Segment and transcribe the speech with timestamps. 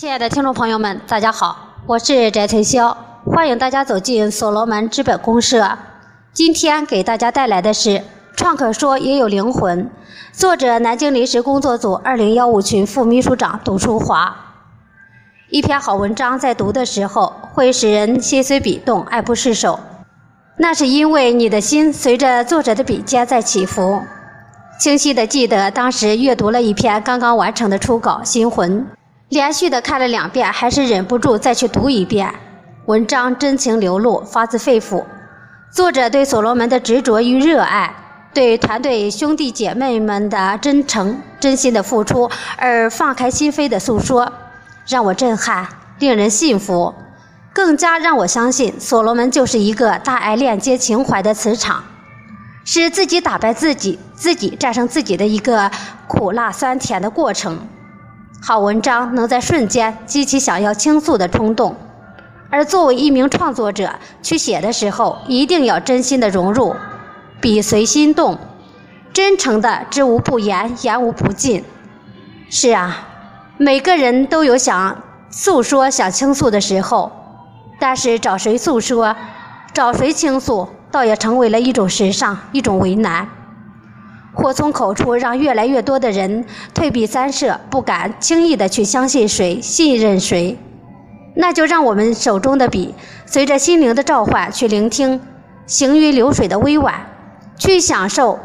[0.00, 5.76] 亲爱的听众朋友们，大家好，我是翟翠霄，欢迎大家走进所罗门资本公社。
[6.32, 7.90] 今天给大家带来的是
[8.36, 9.86] 《创客说也有灵魂》，
[10.30, 14.36] 作者南京临时工作组二零幺五群副秘书长董淑华。
[15.48, 19.80] 一篇好文章在读的时候会使人心随笔动、爱不释手，
[20.58, 24.00] 那是因为你的心随着作者的笔尖在起伏。
[24.78, 28.80] 清晰地记得当时阅读了一篇刚刚完成的初稿《心魂》。
[29.28, 32.34] 连续的看了两遍，还是忍不住再去读一遍。
[32.86, 35.04] 文章真情流露，发自肺腑。
[35.70, 37.94] 作者对所罗门的执着与热爱，
[38.32, 44.32] 对团队兄弟姐妹们的真诚、真心的付出而放开心扉的诉说，
[44.86, 45.68] 让我震撼，
[45.98, 46.94] 令人信服，
[47.52, 51.84] 更加让我相信所罗门就是一个大爱链接情怀的磁场，
[52.64, 55.70] 是自己打败自己、自己战胜自己的一个
[56.06, 57.58] 苦辣酸甜的过程。
[58.40, 61.74] 好文章能在瞬间激起想要倾诉的冲动，
[62.48, 66.74] 而作为一名创作者去写的时候，一定要真心的融入，
[67.40, 68.38] 笔随心动，
[69.12, 71.64] 真诚的知无不言，言无不尽。
[72.48, 73.06] 是啊，
[73.58, 74.96] 每个人都有想
[75.30, 77.10] 诉说、想倾诉的时候，
[77.78, 79.14] 但是找谁诉说，
[79.74, 83.28] 找谁倾诉，倒也成为了一种时尚，一种为难。
[84.32, 90.56] 祸从口出，让越来越多的人退避三舍，不敢轻易的去相信谁、信任谁。
[91.34, 92.94] 那就让我们手中的笔，
[93.26, 95.20] 随着心灵的召唤去聆听
[95.66, 96.94] 行云流水的委婉，
[97.56, 98.38] 去享受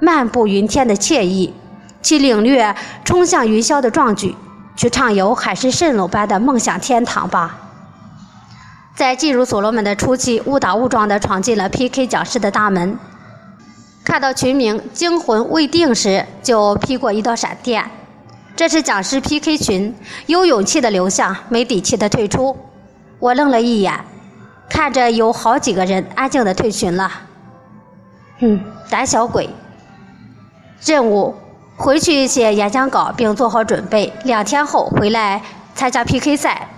[0.00, 1.54] 漫步云天的惬意，
[2.02, 2.74] 去领略
[3.04, 4.34] 冲向云霄的壮举，
[4.76, 7.58] 去畅游海市蜃楼般的梦想天堂吧。
[8.94, 12.96] 在进入所罗门的初期，误打误撞地闯进了 PK 讲师的大门。
[14.04, 17.82] 看到群名惊魂未定时，就劈过一道闪电。
[18.54, 19.92] 这是讲师 PK 群，
[20.26, 22.54] 有勇气的留下，没底气的退出。
[23.18, 23.98] 我愣了一眼，
[24.68, 27.10] 看着有好几个人安静的退群了。
[28.40, 29.48] 哼，胆小鬼。
[30.84, 31.34] 任务：
[31.76, 35.40] 回去写演讲稿并做好准备，两天后回来
[35.74, 36.68] 参加 PK 赛。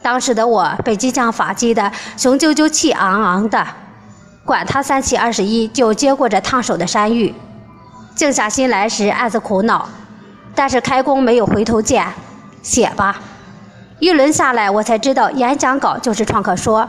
[0.00, 3.64] 当时的我被激将法激的雄赳赳气昂昂的。
[4.44, 7.34] 管他三七二十一，就接过这烫手的山芋。
[8.14, 9.88] 静下心来时，暗自苦恼，
[10.54, 12.06] 但是开弓没有回头箭，
[12.62, 13.20] 写吧。
[13.98, 16.88] 一轮下来，我才知道演讲稿就是创客说。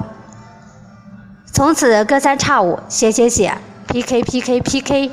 [1.45, 3.55] 从此隔三差五写写写
[3.87, 5.11] ，PK PK PK，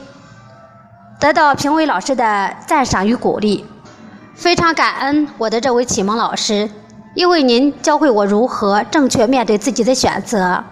[1.21, 3.67] 得到评委老师的赞赏与鼓励，
[4.35, 6.71] 非常感恩我的这位启蒙老师，
[7.15, 10.65] 因为您教会我如何正确面对自己的选择。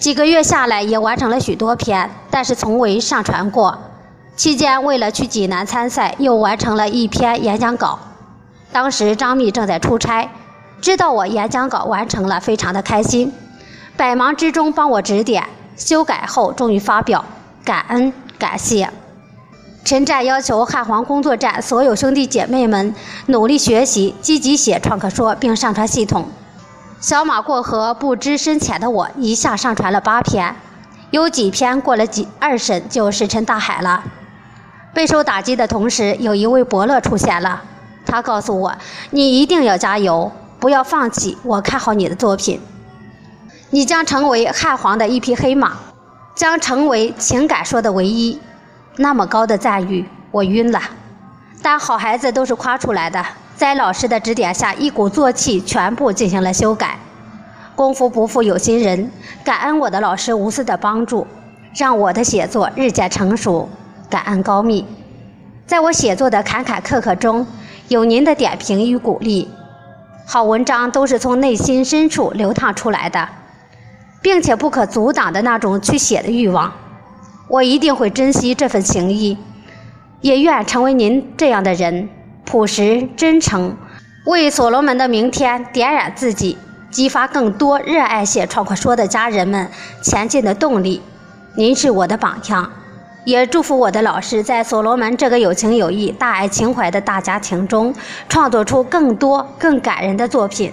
[0.00, 3.76] 几个月下来，也完成了许多篇，但是从未上传过。
[4.36, 7.98] 期间，为了去济南参赛，又完成了一篇演讲稿。
[8.70, 10.30] 当时张密正在出差，
[10.80, 13.32] 知道我演讲稿完成了，非常的开心，
[13.96, 15.44] 百忙之中帮我指点、
[15.76, 17.24] 修改后，终于发表，
[17.64, 18.88] 感恩感谢。
[19.84, 22.94] 陈战要求汉皇工作站所有兄弟姐妹们
[23.26, 26.28] 努力学习，积极写创客说，并上传系统。
[27.00, 30.56] 小马过河，不知深浅的我一下上传了八篇，
[31.12, 34.02] 有几篇过了几二审就石沉大海了。
[34.92, 37.62] 备受打击的同时，有一位伯乐出现了，
[38.04, 38.74] 他告诉我
[39.10, 42.60] ：“你一定要加油，不要放弃，我看好你的作品，
[43.70, 45.74] 你将成为汉皇的一匹黑马，
[46.34, 48.40] 将成为情感说的唯一。”
[48.96, 50.82] 那么高的赞誉，我晕了。
[51.62, 53.24] 但好孩子都是夸出来的。
[53.58, 56.96] 在老师的指点下，一鼓作气，全部进行了修改。
[57.74, 59.10] 功夫不负有心人，
[59.42, 61.26] 感恩我的老师无私的帮助，
[61.76, 63.68] 让我的写作日渐成熟。
[64.08, 64.86] 感恩高密，
[65.66, 67.44] 在我写作的坎坎坷坷中，
[67.88, 69.48] 有您的点评与鼓励。
[70.24, 73.28] 好文章都是从内心深处流淌出来的，
[74.22, 76.72] 并且不可阻挡的那种去写的欲望。
[77.48, 79.36] 我一定会珍惜这份情谊，
[80.20, 82.08] 也愿成为您这样的人。
[82.48, 83.76] 朴实真诚，
[84.24, 86.56] 为所罗门的明天点燃自己，
[86.90, 89.68] 激发更多热爱写创客说的家人们
[90.00, 91.02] 前进的动力。
[91.56, 92.72] 您是我的榜样，
[93.26, 97.94] 也祝福我的老师在所罗门这个有情有义、大爱情怀的大家庭中，
[98.30, 100.72] 创作出更多更感人的作品。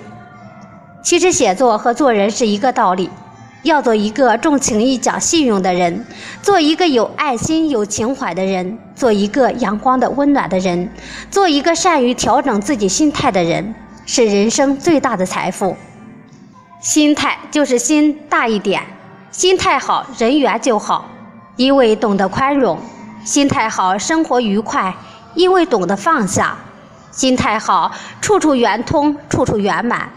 [1.03, 3.09] 其实写作和做人是一个道理。
[3.65, 6.05] 要做一个重情义、讲信用的人，
[6.39, 10.87] 做一个有爱心、有情怀的人，做一个阳光的、温暖的人，
[11.31, 13.73] 做一个善于调整自己心态的人，
[14.05, 15.75] 是人生最大的财富。
[16.79, 18.83] 心态就是心大一点，
[19.31, 21.09] 心态好，人缘就好，
[21.55, 22.77] 因为懂得宽容；
[23.23, 24.95] 心态好，生活愉快，
[25.33, 26.55] 因为懂得放下；
[27.09, 27.91] 心态好，
[28.21, 30.07] 处处圆通，处处圆满。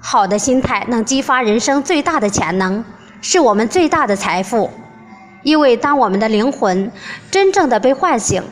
[0.00, 2.82] 好的心态能激发人生最大的潜能，
[3.20, 4.70] 是我们最大的财富。
[5.42, 6.90] 因为当我们的灵魂
[7.30, 8.42] 真正的被唤醒，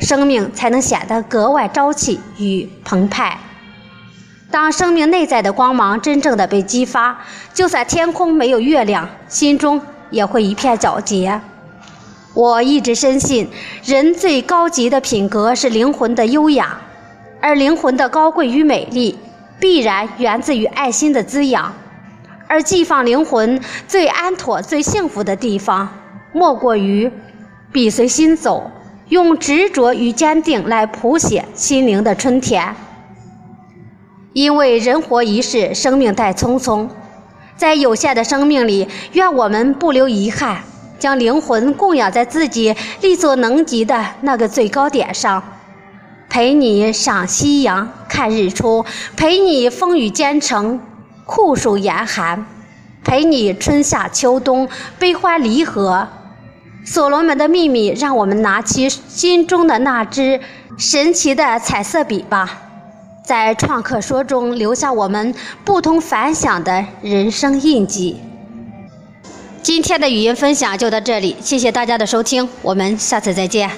[0.00, 3.38] 生命才能显得格外朝气与澎湃。
[4.50, 7.18] 当生命内在的光芒真正的被激发，
[7.52, 9.80] 就算天空没有月亮，心中
[10.10, 11.40] 也会一片皎洁。
[12.34, 13.48] 我一直深信，
[13.84, 16.78] 人最高级的品格是灵魂的优雅，
[17.40, 19.18] 而灵魂的高贵与美丽，
[19.58, 21.74] 必然源自于爱心的滋养。
[22.46, 25.88] 而寄放灵魂最安妥、最幸福的地方，
[26.32, 27.10] 莫过于
[27.72, 28.70] 笔随心走，
[29.08, 32.74] 用执着与坚定来谱写心灵的春天。
[34.34, 36.88] 因为人活一世，生命太匆匆，
[37.56, 40.58] 在有限的生命里，愿我们不留遗憾，
[40.98, 45.42] 将灵魂供养在自己力所能及的那个最高点上，
[46.34, 48.84] 陪你赏夕阳、看日出，
[49.16, 50.80] 陪你风雨兼程、
[51.24, 52.44] 酷暑严寒，
[53.04, 56.08] 陪你春夏秋冬、悲欢离合。
[56.84, 60.40] 所罗门的秘密，让我们拿起心中的那支
[60.76, 62.62] 神奇的彩色笔吧。
[63.24, 65.32] 在创客说中留下我们
[65.64, 68.16] 不同凡响的人生印记。
[69.62, 73.70] 今天的语音分享就到这里，谢谢大家的收听，我们下次再见。